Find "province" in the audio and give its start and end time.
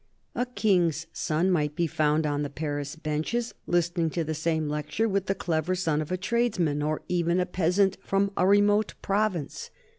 9.03-9.69